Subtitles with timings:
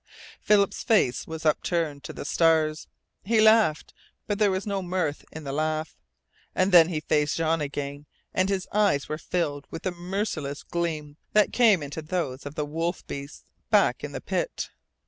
[0.41, 2.87] Philip's face was upturned to the stars.
[3.23, 3.93] He laughed,
[4.25, 5.95] but there was no mirth in the laugh.
[6.55, 11.17] And then he faced Jean again, and his eyes were filled with the merciless gleam
[11.33, 14.71] that came into those of the wolf beasts back in the pit.